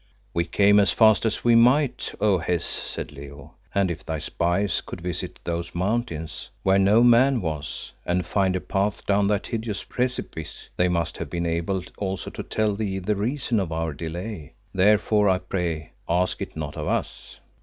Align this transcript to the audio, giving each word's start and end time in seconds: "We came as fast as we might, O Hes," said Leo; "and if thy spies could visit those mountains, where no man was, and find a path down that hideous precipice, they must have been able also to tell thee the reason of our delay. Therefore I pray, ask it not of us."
"We 0.33 0.45
came 0.45 0.79
as 0.79 0.89
fast 0.91 1.27
as 1.27 1.43
we 1.43 1.53
might, 1.53 2.15
O 2.19 2.39
Hes," 2.39 2.65
said 2.65 3.11
Leo; 3.11 3.53
"and 3.75 3.91
if 3.91 4.03
thy 4.03 4.17
spies 4.17 4.81
could 4.83 4.99
visit 4.99 5.39
those 5.43 5.75
mountains, 5.75 6.49
where 6.63 6.79
no 6.79 7.03
man 7.03 7.39
was, 7.39 7.91
and 8.03 8.25
find 8.25 8.55
a 8.55 8.61
path 8.61 9.05
down 9.05 9.27
that 9.27 9.45
hideous 9.45 9.83
precipice, 9.83 10.69
they 10.75 10.87
must 10.87 11.19
have 11.19 11.29
been 11.29 11.45
able 11.45 11.83
also 11.99 12.31
to 12.31 12.41
tell 12.41 12.73
thee 12.73 12.97
the 12.97 13.15
reason 13.15 13.59
of 13.59 13.71
our 13.71 13.93
delay. 13.93 14.53
Therefore 14.73 15.29
I 15.29 15.37
pray, 15.37 15.91
ask 16.09 16.41
it 16.41 16.57
not 16.57 16.77
of 16.77 16.87
us." 16.87 17.39